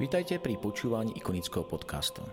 Vítajte 0.00 0.40
pri 0.40 0.56
počúvaní 0.56 1.12
ikonického 1.12 1.68
podcastu. 1.68 2.24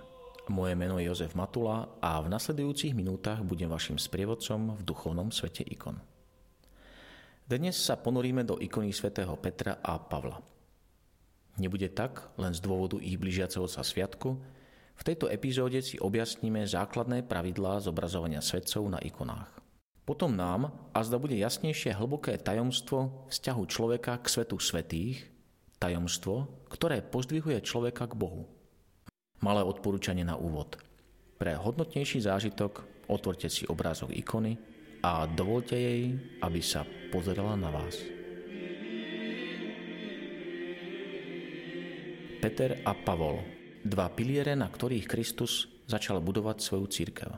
Moje 0.47 0.71
meno 0.79 1.03
je 1.03 1.11
Jozef 1.11 1.35
Matula 1.35 1.99
a 1.99 2.15
v 2.23 2.31
nasledujúcich 2.31 2.95
minútach 2.95 3.43
budem 3.43 3.67
vašim 3.67 3.99
sprievodcom 3.99 4.79
v 4.79 4.81
duchovnom 4.87 5.35
svete 5.35 5.67
ikon. 5.67 5.99
Dnes 7.43 7.75
sa 7.75 7.99
ponoríme 7.99 8.47
do 8.47 8.55
ikony 8.55 8.95
svätého 8.95 9.35
Petra 9.35 9.83
a 9.83 9.99
Pavla. 9.99 10.39
Nebude 11.59 11.91
tak 11.91 12.31
len 12.39 12.55
z 12.55 12.63
dôvodu 12.63 13.03
ich 13.03 13.19
blížiaceho 13.19 13.67
sa 13.67 13.83
sviatku, 13.83 14.39
v 14.95 15.03
tejto 15.03 15.27
epizóde 15.27 15.83
si 15.83 15.99
objasníme 15.99 16.63
základné 16.63 17.27
pravidlá 17.27 17.83
zobrazovania 17.83 18.39
svetcov 18.39 18.87
na 18.87 19.03
ikonách. 19.03 19.51
Potom 20.07 20.39
nám 20.39 20.71
a 20.95 21.03
zda 21.03 21.19
bude 21.19 21.35
jasnejšie 21.35 21.99
hlboké 21.99 22.39
tajomstvo 22.39 23.27
vzťahu 23.27 23.61
človeka 23.67 24.23
k 24.23 24.25
svetu 24.31 24.55
svetých, 24.55 25.35
Tajomstvo, 25.77 26.65
ktoré 26.73 27.05
pozdvihuje 27.05 27.61
človeka 27.61 28.09
k 28.09 28.17
Bohu. 28.17 28.49
Malé 29.45 29.61
odporúčanie 29.61 30.25
na 30.25 30.33
úvod. 30.33 30.81
Pre 31.37 31.53
hodnotnejší 31.53 32.25
zážitok 32.25 33.05
otvorte 33.05 33.45
si 33.45 33.69
obrázok 33.69 34.09
ikony 34.09 34.57
a 35.05 35.29
dovolte 35.29 35.77
jej, 35.77 36.17
aby 36.41 36.61
sa 36.65 36.81
pozerala 37.13 37.53
na 37.53 37.69
vás. 37.69 37.93
Peter 42.41 42.81
a 42.81 42.97
Pavol, 42.97 43.45
dva 43.85 44.09
piliere, 44.09 44.57
na 44.57 44.65
ktorých 44.65 45.05
Kristus 45.05 45.69
začal 45.85 46.25
budovať 46.25 46.57
svoju 46.57 46.85
církev. 46.89 47.29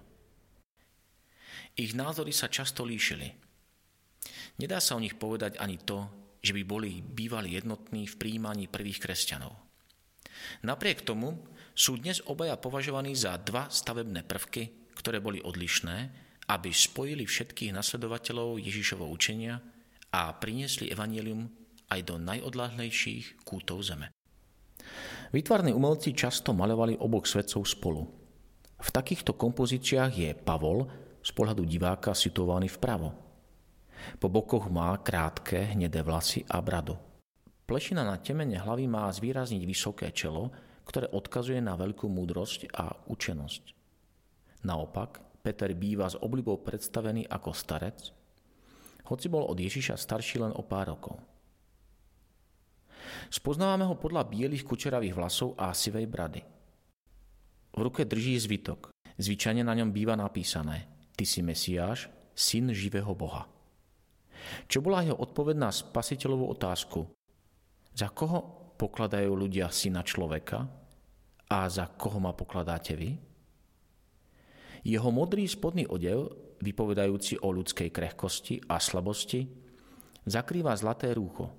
Ich 1.76 1.92
názory 1.92 2.32
sa 2.32 2.48
často 2.48 2.88
líšili. 2.88 3.32
Nedá 4.60 4.80
sa 4.80 4.96
o 4.96 5.04
nich 5.04 5.16
povedať 5.16 5.60
ani 5.60 5.80
to, 5.80 6.08
že 6.40 6.56
by 6.56 6.64
boli 6.64 7.04
bývali 7.04 7.56
jednotní 7.56 8.08
v 8.08 8.16
príjmaní 8.16 8.66
prvých 8.72 9.04
kresťanov. 9.04 9.54
Napriek 10.64 11.04
tomu 11.04 11.36
sú 11.76 12.00
dnes 12.00 12.24
obaja 12.28 12.56
považovaní 12.56 13.16
za 13.16 13.36
dva 13.40 13.68
stavebné 13.68 14.24
prvky, 14.24 14.92
ktoré 14.96 15.20
boli 15.20 15.40
odlišné, 15.44 15.98
aby 16.50 16.70
spojili 16.74 17.24
všetkých 17.28 17.76
nasledovateľov 17.76 18.60
Ježišovho 18.60 19.08
učenia 19.08 19.62
a 20.10 20.34
priniesli 20.36 20.90
evanielium 20.90 21.48
aj 21.90 22.00
do 22.04 22.16
najodláhlejších 22.18 23.46
kútov 23.46 23.86
zeme. 23.86 24.10
Výtvarní 25.30 25.76
umelci 25.76 26.18
často 26.18 26.58
malovali 26.58 26.98
oboch 26.98 27.30
svetcov 27.30 27.62
spolu. 27.70 28.02
V 28.80 28.90
takýchto 28.90 29.36
kompozíciách 29.38 30.14
je 30.16 30.30
Pavol 30.34 30.88
z 31.22 31.32
pohľadu 31.36 31.68
diváka 31.68 32.16
situovaný 32.16 32.72
vpravo, 32.72 33.29
po 34.18 34.28
bokoch 34.32 34.72
má 34.72 34.96
krátke, 35.00 35.76
hnedé 35.76 36.04
vlasy 36.04 36.46
a 36.48 36.60
bradu. 36.64 36.98
Plešina 37.70 38.02
na 38.02 38.18
temene 38.18 38.58
hlavy 38.58 38.90
má 38.90 39.06
zvýrazniť 39.14 39.62
vysoké 39.66 40.10
čelo, 40.10 40.50
ktoré 40.90 41.06
odkazuje 41.14 41.62
na 41.62 41.78
veľkú 41.78 42.10
múdrosť 42.10 42.74
a 42.74 42.90
učenosť. 43.08 43.64
Naopak, 44.66 45.22
Peter 45.46 45.70
býva 45.78 46.10
s 46.10 46.18
oblibou 46.18 46.58
predstavený 46.60 47.30
ako 47.30 47.54
starec, 47.54 48.12
hoci 49.06 49.26
bol 49.30 49.46
od 49.46 49.58
Ježiša 49.58 49.98
starší 49.98 50.42
len 50.42 50.54
o 50.54 50.62
pár 50.66 50.94
rokov. 50.94 51.18
Spoznávame 53.30 53.86
ho 53.86 53.98
podľa 53.98 54.26
bielých 54.26 54.66
kučeravých 54.66 55.18
vlasov 55.18 55.58
a 55.58 55.74
sivej 55.74 56.06
brady. 56.06 56.42
V 57.74 57.80
ruke 57.82 58.06
drží 58.06 58.38
zvitok. 58.38 58.94
Zvyčajne 59.18 59.66
na 59.66 59.74
ňom 59.78 59.94
býva 59.94 60.18
napísané 60.18 60.90
Ty 61.14 61.26
si 61.26 61.42
Mesiáš, 61.44 62.08
syn 62.38 62.72
živého 62.72 63.12
Boha. 63.14 63.59
Čo 64.66 64.82
bola 64.82 65.04
jeho 65.04 65.18
odpoveď 65.18 65.56
na 65.58 65.70
spasiteľovú 65.70 66.46
otázku? 66.54 67.06
Za 67.94 68.10
koho 68.14 68.72
pokladajú 68.80 69.32
ľudia 69.36 69.68
syna 69.74 70.06
človeka 70.06 70.64
a 71.50 71.60
za 71.68 71.90
koho 72.00 72.22
ma 72.22 72.32
pokladáte 72.32 72.96
vy? 72.96 73.12
Jeho 74.88 75.10
modrý 75.12 75.44
spodný 75.44 75.84
odev, 75.92 76.32
vypovedajúci 76.64 77.44
o 77.44 77.52
ľudskej 77.52 77.92
krehkosti 77.92 78.64
a 78.72 78.80
slabosti, 78.80 79.44
zakrýva 80.24 80.72
zlaté 80.80 81.12
rúcho. 81.12 81.52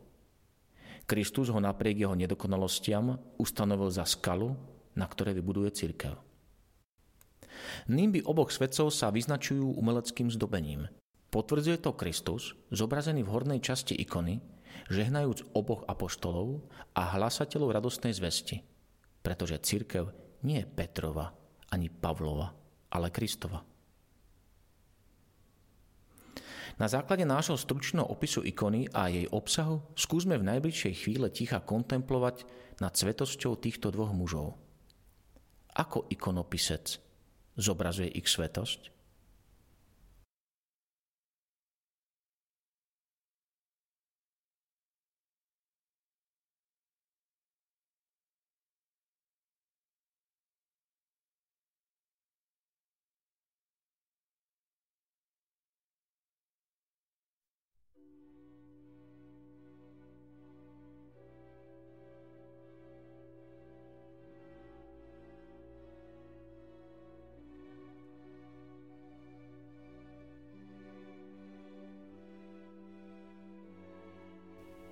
Kristus 1.04 1.52
ho 1.52 1.60
napriek 1.60 2.06
jeho 2.06 2.16
nedokonalostiam 2.16 3.18
ustanovil 3.36 3.90
za 3.92 4.06
skalu, 4.08 4.56
na 4.96 5.04
ktoré 5.04 5.36
vybuduje 5.36 5.74
církev. 5.74 6.14
Nimby 7.92 8.24
oboch 8.24 8.48
svetcov 8.48 8.88
sa 8.94 9.12
vyznačujú 9.12 9.76
umeleckým 9.76 10.32
zdobením– 10.32 10.88
Potvrdzuje 11.30 11.78
to 11.78 11.94
Kristus, 11.94 12.58
zobrazený 12.74 13.22
v 13.22 13.30
hornej 13.30 13.60
časti 13.62 13.94
ikony, 13.94 14.42
žehnajúc 14.90 15.54
oboch 15.54 15.86
apoštolov 15.86 16.66
a 16.98 17.14
hlasateľov 17.14 17.70
radostnej 17.70 18.10
zvesti, 18.10 18.66
pretože 19.22 19.62
církev 19.62 20.10
nie 20.42 20.58
je 20.62 20.66
Petrova 20.66 21.30
ani 21.70 21.86
Pavlova, 21.86 22.50
ale 22.90 23.14
Kristova. 23.14 23.62
Na 26.80 26.88
základe 26.88 27.28
nášho 27.28 27.60
stručného 27.60 28.08
opisu 28.08 28.40
ikony 28.42 28.88
a 28.90 29.12
jej 29.12 29.28
obsahu 29.30 29.84
skúsme 29.94 30.34
v 30.40 30.48
najbližšej 30.48 30.94
chvíle 31.04 31.28
ticha 31.28 31.60
kontemplovať 31.60 32.42
nad 32.80 32.96
svetosťou 32.96 33.54
týchto 33.60 33.92
dvoch 33.92 34.10
mužov. 34.16 34.56
Ako 35.76 36.08
ikonopisec 36.08 36.98
zobrazuje 37.54 38.08
ich 38.16 38.26
svetosť? 38.26 38.99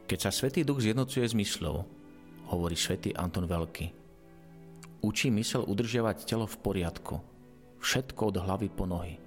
Keď 0.09 0.19
sa 0.25 0.33
Svetý 0.33 0.65
Duch 0.65 0.81
zjednocuje 0.81 1.21
s 1.29 1.37
myslou, 1.37 1.85
hovorí 2.49 2.73
svätý 2.81 3.13
Anton 3.13 3.45
Veľký, 3.45 3.93
učí 5.05 5.29
mysel 5.29 5.69
udržiavať 5.69 6.25
telo 6.25 6.49
v 6.49 6.57
poriadku, 6.65 7.21
všetko 7.77 8.33
od 8.33 8.37
hlavy 8.41 8.73
po 8.73 8.89
nohy. 8.89 9.21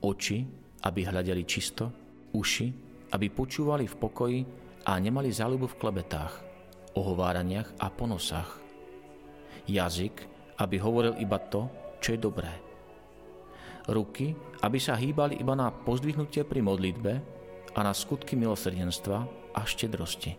Oči, 0.00 0.48
aby 0.80 1.04
hľadeli 1.04 1.44
čisto, 1.44 1.92
uši, 2.32 2.72
aby 3.12 3.28
počúvali 3.28 3.84
v 3.84 3.98
pokoji 4.00 4.40
a 4.88 4.96
nemali 4.96 5.28
záľubu 5.28 5.68
v 5.68 5.78
klebetách, 5.84 6.34
ohováraniach 6.96 7.76
a 7.76 7.92
ponosách. 7.92 8.56
Jazyk, 9.68 10.24
aby 10.56 10.80
hovoril 10.80 11.20
iba 11.20 11.36
to, 11.52 11.68
čo 12.00 12.16
je 12.16 12.24
dobré. 12.24 12.48
Ruky, 13.92 14.32
aby 14.64 14.80
sa 14.80 14.96
hýbali 14.96 15.36
iba 15.36 15.52
na 15.52 15.68
pozdvihnutie 15.68 16.48
pri 16.48 16.64
modlitbe 16.64 17.12
a 17.76 17.80
na 17.84 17.92
skutky 17.92 18.40
milosrdenstva 18.40 19.44
a 19.56 19.64
štedrosti. 19.64 20.36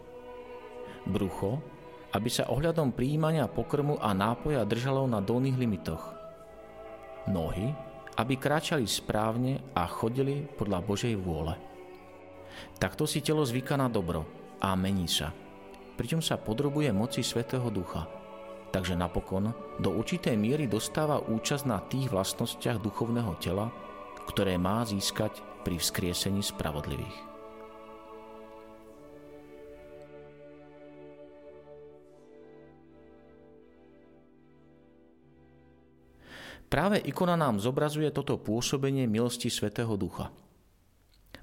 Brucho, 1.10 1.58
aby 2.14 2.30
sa 2.30 2.48
ohľadom 2.48 2.94
príjmania 2.94 3.50
pokrmu 3.50 4.00
a 4.00 4.14
nápoja 4.14 4.64
držalo 4.64 5.10
na 5.10 5.20
dolných 5.20 5.58
limitoch. 5.58 6.14
Nohy, 7.28 7.74
aby 8.18 8.34
kráčali 8.40 8.88
správne 8.88 9.60
a 9.76 9.84
chodili 9.90 10.48
podľa 10.48 10.80
Božej 10.86 11.16
vôle. 11.20 11.54
Takto 12.80 13.06
si 13.06 13.22
telo 13.22 13.46
zvyká 13.46 13.78
na 13.78 13.92
dobro 13.92 14.26
a 14.64 14.74
mení 14.74 15.06
sa, 15.06 15.30
pričom 16.00 16.24
sa 16.24 16.40
podrobuje 16.40 16.90
moci 16.90 17.22
Svetého 17.22 17.68
Ducha. 17.70 18.10
Takže 18.74 19.00
napokon 19.00 19.54
do 19.80 19.96
určitej 19.96 20.36
miery 20.36 20.66
dostáva 20.68 21.24
účasť 21.24 21.66
na 21.70 21.80
tých 21.88 22.12
vlastnostiach 22.12 22.82
duchovného 22.82 23.34
tela, 23.40 23.72
ktoré 24.28 24.60
má 24.60 24.84
získať 24.84 25.40
pri 25.64 25.80
vzkriesení 25.80 26.44
spravodlivých. 26.44 27.37
Práve 36.68 37.00
ikona 37.00 37.40
nám 37.40 37.64
zobrazuje 37.64 38.12
toto 38.12 38.36
pôsobenie 38.36 39.08
milosti 39.08 39.48
Svetého 39.48 39.96
Ducha. 39.96 40.28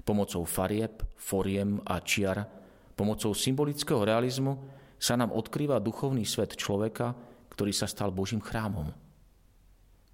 Pomocou 0.05 0.45
farieb, 0.45 1.01
foriem 1.17 1.81
a 1.81 1.97
čiar, 1.97 2.45
pomocou 2.93 3.33
symbolického 3.33 4.05
realizmu 4.05 4.69
sa 5.01 5.17
nám 5.17 5.33
odkrýva 5.33 5.81
duchovný 5.81 6.29
svet 6.29 6.53
človeka, 6.53 7.17
ktorý 7.49 7.73
sa 7.73 7.89
stal 7.89 8.13
Božím 8.13 8.37
chrámom. 8.37 8.93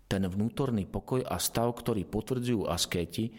Ten 0.07 0.23
vnútorný 0.31 0.87
pokoj 0.87 1.27
a 1.27 1.35
stav, 1.43 1.75
ktorý 1.75 2.07
potvrdzujú 2.07 2.71
askéti, 2.71 3.35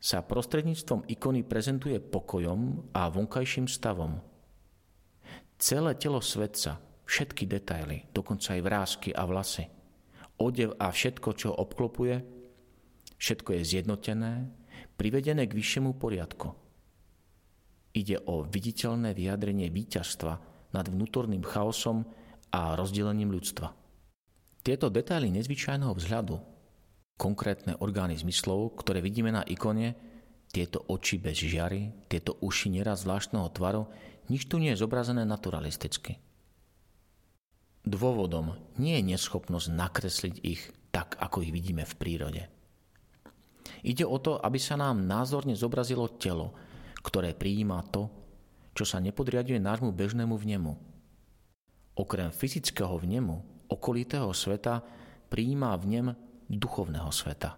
sa 0.00 0.24
prostredníctvom 0.24 1.12
ikony 1.12 1.44
prezentuje 1.44 2.00
pokojom 2.00 2.92
a 2.96 3.12
vonkajším 3.12 3.68
stavom. 3.68 4.16
Celé 5.60 5.92
telo 6.00 6.24
svetca, 6.24 6.80
všetky 7.04 7.44
detaily, 7.44 8.08
dokonca 8.16 8.56
aj 8.56 8.60
vrázky 8.64 9.08
a 9.12 9.24
vlasy, 9.24 9.75
odev 10.38 10.76
a 10.76 10.92
všetko, 10.92 11.28
čo 11.36 11.48
obklopuje, 11.52 12.22
všetko 13.16 13.56
je 13.56 13.62
zjednotené, 13.64 14.32
privedené 14.96 15.48
k 15.48 15.56
vyššiemu 15.56 15.96
poriadku. 15.96 16.52
Ide 17.96 18.20
o 18.28 18.44
viditeľné 18.44 19.16
vyjadrenie 19.16 19.72
víťazstva 19.72 20.32
nad 20.76 20.86
vnútorným 20.88 21.40
chaosom 21.40 22.04
a 22.52 22.76
rozdelením 22.76 23.32
ľudstva. 23.32 23.72
Tieto 24.60 24.92
detaily 24.92 25.32
nezvyčajného 25.32 25.94
vzhľadu, 25.96 26.36
konkrétne 27.16 27.80
orgány 27.80 28.18
zmyslov, 28.20 28.76
ktoré 28.82 29.00
vidíme 29.00 29.32
na 29.32 29.40
ikone, 29.48 29.96
tieto 30.52 30.84
oči 30.88 31.16
bez 31.16 31.40
žiary, 31.40 31.92
tieto 32.08 32.36
uši 32.40 32.80
neraz 32.80 33.08
zvláštneho 33.08 33.48
tvaru, 33.52 33.88
nič 34.28 34.50
tu 34.50 34.60
nie 34.60 34.74
je 34.74 34.80
zobrazené 34.82 35.24
naturalisticky. 35.24 36.18
Dôvodom 37.86 38.58
nie 38.82 38.98
je 38.98 39.14
neschopnosť 39.14 39.70
nakresliť 39.70 40.36
ich 40.42 40.62
tak, 40.90 41.14
ako 41.22 41.46
ich 41.46 41.54
vidíme 41.54 41.86
v 41.86 41.94
prírode. 41.94 42.42
Ide 43.86 44.02
o 44.02 44.18
to, 44.18 44.42
aby 44.42 44.58
sa 44.58 44.74
nám 44.74 45.06
názorne 45.06 45.54
zobrazilo 45.54 46.10
telo, 46.18 46.50
ktoré 47.06 47.30
prijíma 47.30 47.86
to, 47.94 48.10
čo 48.74 48.82
sa 48.82 48.98
nepodriaduje 48.98 49.62
nášmu 49.62 49.94
bežnému 49.94 50.34
vnemu. 50.34 50.74
Okrem 51.94 52.34
fyzického 52.34 52.98
vnemu, 52.98 53.66
okolitého 53.70 54.34
sveta, 54.34 54.82
prijíma 55.30 55.78
vnem 55.78 56.10
duchovného 56.50 57.08
sveta. 57.14 57.54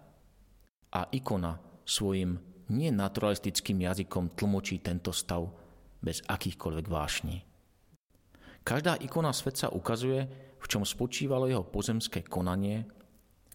A 0.93 1.09
ikona 1.09 1.57
svojim 1.81 2.37
nenaturalistickým 2.69 3.81
jazykom 3.81 4.37
tlmočí 4.37 4.77
tento 4.85 5.09
stav 5.09 5.49
bez 5.97 6.21
akýchkoľvek 6.29 6.85
vášní. 6.85 7.48
Každá 8.69 9.01
ikona 9.01 9.33
svetca 9.33 9.73
ukazuje, 9.73 10.29
v 10.61 10.65
čom 10.69 10.85
spočívalo 10.85 11.49
jeho 11.49 11.65
pozemské 11.65 12.21
konanie, 12.21 12.85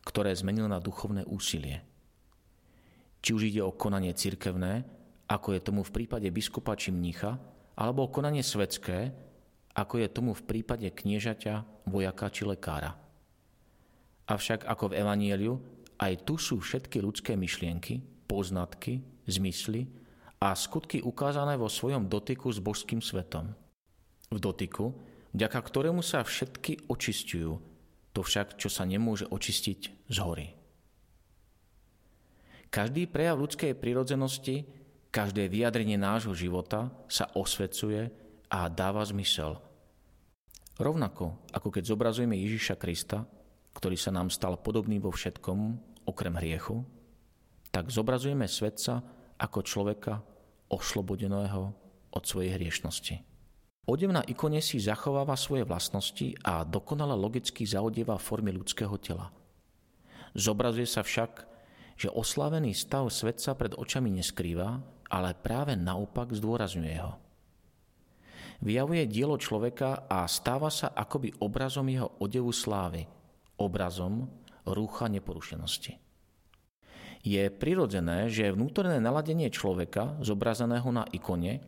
ktoré 0.03 0.35
zmenil 0.35 0.67
na 0.67 0.83
duchovné 0.83 1.23
úsilie. 1.31 1.87
Či 3.23 3.31
už 3.31 3.43
ide 3.47 3.63
o 3.63 3.79
konanie 3.79 4.11
cirkevné, 4.11 4.83
ako 5.31 5.55
je 5.55 5.63
tomu 5.63 5.87
v 5.87 5.95
prípade 5.95 6.27
biskupa 6.35 6.75
či 6.75 6.91
mnícha, 6.91 7.39
alebo 7.79 8.11
o 8.11 8.11
konanie 8.11 8.43
svetské, 8.43 9.15
ako 9.79 10.03
je 10.03 10.11
tomu 10.11 10.35
v 10.35 10.43
prípade 10.51 10.91
kniežaťa, 10.91 11.87
vojaka 11.87 12.27
či 12.35 12.43
lekára. 12.43 12.99
Avšak 14.27 14.67
ako 14.67 14.91
v 14.91 14.99
Evanieliu, 14.99 15.55
aj 15.95 16.27
tu 16.27 16.43
sú 16.43 16.59
všetky 16.59 16.99
ľudské 16.99 17.39
myšlienky, 17.39 18.03
poznatky, 18.27 18.99
zmysly 19.31 19.87
a 20.43 20.59
skutky 20.59 21.07
ukázané 21.07 21.55
vo 21.55 21.71
svojom 21.71 22.11
dotyku 22.11 22.51
s 22.51 22.59
božským 22.59 22.99
svetom– 22.99 23.55
v 24.31 24.39
dotyku, 24.39 24.95
vďaka 25.35 25.59
ktorému 25.61 26.01
sa 26.01 26.25
všetky 26.25 26.89
očistujú, 26.89 27.61
to 28.15 28.21
však, 28.23 28.55
čo 28.57 28.71
sa 28.71 28.87
nemôže 28.87 29.27
očistiť 29.27 29.81
z 30.07 30.17
hory. 30.23 30.49
Každý 32.71 33.07
prejav 33.07 33.39
ľudskej 33.39 33.79
prirodzenosti, 33.79 34.67
každé 35.15 35.47
vyjadrenie 35.47 35.95
nášho 35.95 36.35
života 36.35 36.91
sa 37.07 37.31
osvecuje 37.39 38.11
a 38.51 38.67
dáva 38.67 39.03
zmysel. 39.07 39.63
Rovnako 40.75 41.39
ako 41.55 41.71
keď 41.71 41.95
zobrazujeme 41.95 42.35
Ježiša 42.35 42.75
Krista, 42.75 43.23
ktorý 43.79 43.95
sa 43.95 44.11
nám 44.11 44.31
stal 44.31 44.59
podobný 44.59 44.99
vo 44.99 45.15
všetkom, 45.15 45.59
okrem 46.07 46.35
hriechu, 46.39 46.83
tak 47.71 47.91
zobrazujeme 47.91 48.47
svetca 48.47 49.03
ako 49.39 49.59
človeka 49.63 50.23
oslobodeného 50.71 51.63
od 52.15 52.23
svojej 52.23 52.55
hriešnosti. 52.55 53.34
Odev 53.85 54.17
na 54.17 54.25
ikone 54.25 54.65
si 54.65 54.81
zachováva 54.81 55.37
svoje 55.37 55.69
vlastnosti 55.69 56.33
a 56.41 56.65
dokonale 56.65 57.13
logicky 57.13 57.69
zaodieva 57.69 58.17
formy 58.17 58.49
ľudského 58.57 58.97
tela. 58.97 59.29
Zobrazuje 60.33 60.89
sa 60.89 61.05
však, 61.05 61.45
že 62.01 62.09
oslavený 62.09 62.73
stav 62.73 63.07
svetca 63.13 63.53
pred 63.55 63.77
očami 63.77 64.09
neskrýva, 64.09 64.81
ale 65.13 65.37
práve 65.37 65.77
naopak 65.77 66.33
zdôrazňuje 66.33 66.97
ho. 66.97 67.21
Vyjavuje 68.65 69.05
dielo 69.05 69.37
človeka 69.37 70.09
a 70.09 70.25
stáva 70.25 70.73
sa 70.73 70.89
akoby 70.97 71.37
obrazom 71.45 71.85
jeho 71.85 72.09
odevu 72.25 72.57
slávy, 72.57 73.05
obrazom 73.61 74.33
rúcha 74.65 75.13
neporušenosti. 75.13 76.01
Je 77.25 77.45
prirodzené, 77.53 78.33
že 78.33 78.53
vnútorné 78.53 78.97
naladenie 79.01 79.53
človeka, 79.53 80.17
zobrazeného 80.25 80.89
na 80.93 81.05
ikone, 81.13 81.61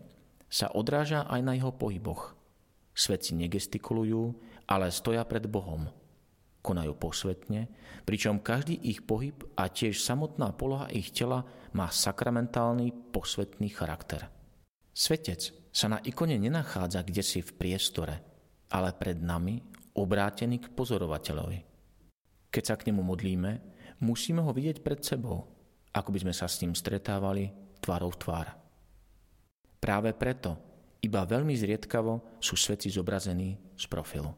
sa 0.46 0.70
odráža 0.72 1.26
aj 1.26 1.40
na 1.42 1.52
jeho 1.58 1.74
pohyboch. 1.74 2.34
Svetci 2.96 3.36
negestikulujú, 3.36 4.34
ale 4.66 4.88
stoja 4.88 5.22
pred 5.28 5.44
Bohom. 5.44 5.90
Konajú 6.64 6.98
posvetne, 6.98 7.70
pričom 8.02 8.42
každý 8.42 8.74
ich 8.82 9.04
pohyb 9.06 9.36
a 9.54 9.70
tiež 9.70 10.02
samotná 10.02 10.50
poloha 10.56 10.90
ich 10.90 11.14
tela 11.14 11.46
má 11.76 11.92
sakramentálny 11.92 13.12
posvetný 13.14 13.70
charakter. 13.70 14.26
Svetec 14.96 15.52
sa 15.70 15.86
na 15.92 16.00
ikone 16.00 16.40
nenachádza 16.40 17.04
kde 17.04 17.22
si 17.22 17.44
v 17.44 17.54
priestore, 17.54 18.14
ale 18.72 18.96
pred 18.96 19.20
nami 19.20 19.60
obrátený 19.94 20.58
k 20.58 20.72
pozorovateľovi. 20.72 21.60
Keď 22.50 22.62
sa 22.64 22.74
k 22.80 22.88
nemu 22.90 23.04
modlíme, 23.04 23.52
musíme 24.00 24.40
ho 24.40 24.50
vidieť 24.50 24.80
pred 24.80 25.04
sebou, 25.04 25.46
ako 25.92 26.08
by 26.10 26.18
sme 26.24 26.34
sa 26.34 26.48
s 26.48 26.64
ním 26.64 26.72
stretávali 26.72 27.52
tvárou 27.84 28.08
v 28.08 28.20
tvár. 28.24 28.65
Práve 29.76 30.16
preto 30.16 30.56
iba 31.04 31.22
veľmi 31.22 31.54
zriedkavo 31.54 32.40
sú 32.42 32.58
svetci 32.58 32.90
zobrazení 32.90 33.54
z 33.76 33.84
profilu. 33.86 34.32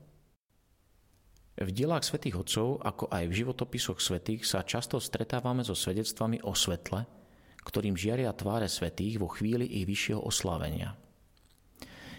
V 1.58 1.74
dielách 1.74 2.06
svätých 2.06 2.38
Otcov, 2.38 2.78
ako 2.86 3.10
aj 3.10 3.24
v 3.26 3.36
životopisoch 3.42 3.98
svetých, 3.98 4.46
sa 4.46 4.62
často 4.62 5.02
stretávame 5.02 5.66
so 5.66 5.74
svedectvami 5.74 6.38
o 6.46 6.54
svetle, 6.54 7.02
ktorým 7.66 7.98
žiaria 7.98 8.30
tváre 8.30 8.70
svetých 8.70 9.18
vo 9.18 9.26
chvíli 9.26 9.66
ich 9.66 9.82
vyššieho 9.82 10.22
oslávenia. 10.22 10.94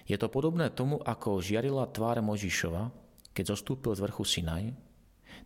Je 0.03 0.19
to 0.19 0.27
podobné 0.27 0.67
tomu, 0.75 0.99
ako 0.99 1.39
žiarila 1.39 1.87
tvár 1.87 2.19
Možišova, 2.19 2.91
keď 3.31 3.55
zostúpil 3.55 3.95
z 3.95 4.03
vrchu 4.03 4.27
Sinaj, 4.27 4.75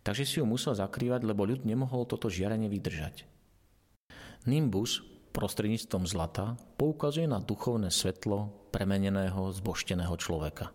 takže 0.02 0.26
si 0.26 0.42
ju 0.42 0.44
musel 0.48 0.74
zakrývať, 0.74 1.22
lebo 1.22 1.46
ľud 1.46 1.62
nemohol 1.62 2.08
toto 2.08 2.26
žiarenie 2.26 2.66
vydržať. 2.66 3.28
Nimbus 4.50 5.06
prostredníctvom 5.34 6.06
zlata 6.06 6.54
poukazuje 6.78 7.26
na 7.26 7.42
duchovné 7.42 7.90
svetlo 7.90 8.70
premeneného 8.70 9.50
zbošteného 9.50 10.14
človeka. 10.14 10.70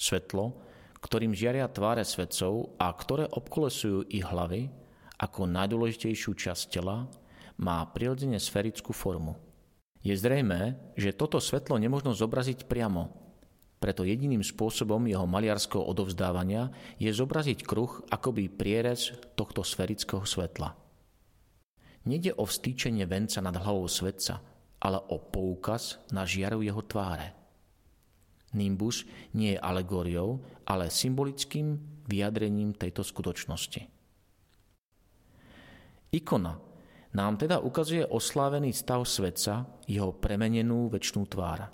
Svetlo, 0.00 0.56
ktorým 1.04 1.36
žiaria 1.36 1.68
tváre 1.68 2.02
svetcov 2.02 2.74
a 2.80 2.88
ktoré 2.96 3.28
obkolesujú 3.28 4.08
ich 4.08 4.24
hlavy 4.24 4.72
ako 5.20 5.44
najdôležitejšiu 5.44 6.32
časť 6.32 6.80
tela, 6.80 7.06
má 7.60 7.84
prirodzene 7.92 8.40
sferickú 8.40 8.96
formu. 8.96 9.36
Je 10.00 10.14
zrejmé, 10.16 10.78
že 10.96 11.12
toto 11.12 11.36
svetlo 11.42 11.76
nemožno 11.76 12.14
zobraziť 12.14 12.70
priamo, 12.70 13.28
preto 13.78 14.02
jediným 14.02 14.42
spôsobom 14.42 15.06
jeho 15.06 15.26
maliarského 15.26 15.82
odovzdávania 15.86 16.74
je 16.98 17.14
zobraziť 17.14 17.62
kruh 17.62 18.02
akoby 18.10 18.50
prierez 18.50 19.14
tohto 19.38 19.62
sferického 19.62 20.26
svetla. 20.26 20.87
Nede 22.08 22.32
o 22.32 22.48
vstýčenie 22.48 23.04
venca 23.04 23.44
nad 23.44 23.52
hlavou 23.52 23.84
svetca, 23.84 24.40
ale 24.80 24.96
o 25.12 25.20
poukaz 25.20 26.00
na 26.08 26.24
žiaru 26.24 26.64
jeho 26.64 26.80
tváre. 26.80 27.36
Nimbus 28.56 29.04
nie 29.36 29.52
je 29.52 29.60
alegóriou, 29.60 30.40
ale 30.64 30.88
symbolickým 30.88 31.76
vyjadrením 32.08 32.72
tejto 32.72 33.04
skutočnosti. 33.04 33.84
Ikona 36.16 36.56
nám 37.12 37.36
teda 37.36 37.60
ukazuje 37.60 38.08
oslávený 38.08 38.72
stav 38.72 39.04
svetca, 39.04 39.68
jeho 39.84 40.16
premenenú 40.16 40.88
väčšnú 40.88 41.28
tvár. 41.28 41.68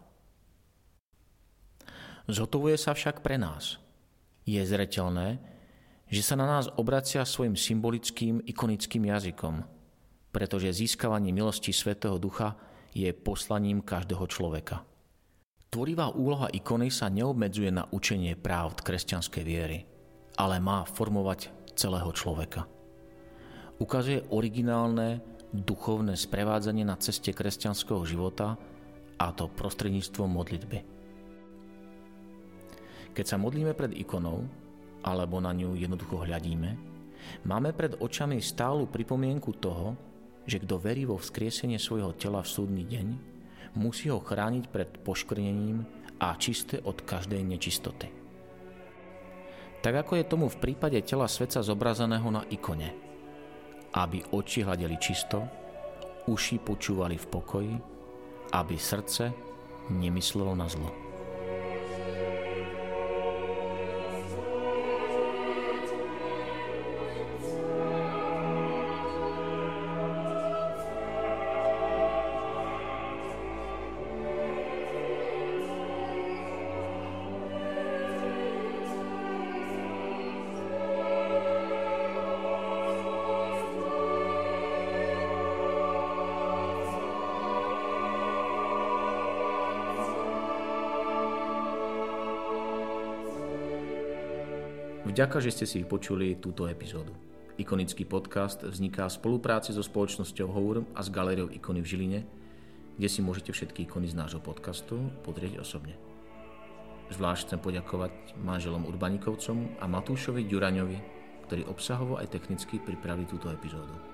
Zhotovuje 2.26 2.74
sa 2.74 2.90
však 2.90 3.22
pre 3.22 3.38
nás. 3.38 3.78
Je 4.42 4.58
zretelné, 4.66 5.38
že 6.10 6.26
sa 6.26 6.34
na 6.34 6.50
nás 6.50 6.66
obracia 6.74 7.22
svojim 7.22 7.54
symbolickým 7.54 8.42
ikonickým 8.42 9.06
jazykom– 9.06 9.62
pretože 10.34 10.74
získavanie 10.74 11.30
milosti 11.30 11.70
Svetého 11.70 12.18
Ducha 12.18 12.58
je 12.90 13.06
poslaním 13.14 13.78
každého 13.86 14.26
človeka. 14.26 14.82
Tvorivá 15.70 16.10
úloha 16.10 16.50
ikony 16.50 16.90
sa 16.90 17.06
neobmedzuje 17.06 17.70
na 17.70 17.86
učenie 17.86 18.34
práv 18.34 18.82
kresťanskej 18.82 19.44
viery, 19.46 19.86
ale 20.34 20.58
má 20.58 20.82
formovať 20.82 21.54
celého 21.78 22.10
človeka. 22.10 22.66
ukazuje 23.82 24.22
originálne 24.30 25.18
duchovné 25.50 26.14
sprevádzanie 26.14 26.86
na 26.86 26.94
ceste 26.98 27.34
kresťanského 27.34 28.02
života 28.06 28.54
a 29.18 29.26
to 29.34 29.50
prostredníctvom 29.50 30.30
modlitby. 30.30 30.78
Keď 33.14 33.26
sa 33.26 33.38
modlíme 33.38 33.74
pred 33.74 33.94
ikonou, 33.94 34.46
alebo 35.02 35.38
na 35.38 35.54
ňu 35.54 35.74
jednoducho 35.78 36.22
hľadíme, 36.26 36.70
máme 37.46 37.70
pred 37.74 37.98
očami 37.98 38.38
stálu 38.38 38.90
pripomienku 38.90 39.58
toho, 39.58 40.13
že 40.44 40.60
kto 40.60 40.76
verí 40.76 41.08
vo 41.08 41.16
vzkriesenie 41.16 41.80
svojho 41.80 42.12
tela 42.16 42.44
v 42.44 42.52
súdny 42.52 42.84
deň, 42.84 43.06
musí 43.76 44.08
ho 44.12 44.20
chrániť 44.22 44.64
pred 44.70 44.90
poškvrnením 45.02 45.84
a 46.20 46.36
čisté 46.38 46.78
od 46.84 47.02
každej 47.02 47.42
nečistoty. 47.42 48.08
Tak 49.84 49.94
ako 50.08 50.16
je 50.16 50.24
tomu 50.24 50.46
v 50.48 50.60
prípade 50.60 50.96
tela 51.04 51.28
sveca 51.28 51.60
zobrazeného 51.60 52.28
na 52.32 52.42
ikone. 52.48 52.88
Aby 53.92 54.24
oči 54.32 54.64
hľadeli 54.64 54.96
čisto, 54.96 55.44
uši 56.24 56.56
počúvali 56.56 57.20
v 57.20 57.26
pokoji, 57.28 57.74
aby 58.56 58.74
srdce 58.80 59.28
nemyslelo 59.92 60.56
na 60.56 60.64
zlo. 60.72 61.03
Vďaka, 95.14 95.38
že 95.38 95.54
ste 95.54 95.62
si 95.71 95.78
vypočuli 95.78 96.42
túto 96.42 96.66
epizódu. 96.66 97.14
Ikonický 97.54 98.02
podcast 98.02 98.66
vzniká 98.66 99.06
v 99.06 99.14
spolupráci 99.14 99.71
so 99.71 99.78
spoločnosťou 99.78 100.50
Hour 100.50 100.83
a 100.90 101.06
s 101.06 101.14
galériou 101.14 101.47
Ikony 101.54 101.87
v 101.87 101.87
Žiline, 101.87 102.21
kde 102.99 103.06
si 103.06 103.23
môžete 103.23 103.54
všetky 103.54 103.87
ikony 103.87 104.11
z 104.11 104.18
nášho 104.18 104.42
podcastu 104.42 104.99
podrieť 105.23 105.62
osobne. 105.62 105.94
Zvlášť 107.14 107.47
chcem 107.47 107.61
poďakovať 107.62 108.42
manželom 108.42 108.90
Urbanikovcom 108.90 109.78
a 109.78 109.87
Matúšovi 109.87 110.50
Ďuraňovi, 110.50 110.99
ktorí 111.47 111.62
obsahovo 111.71 112.18
aj 112.18 112.35
technicky 112.35 112.83
pripravili 112.83 113.30
túto 113.30 113.54
epizódu. 113.54 114.13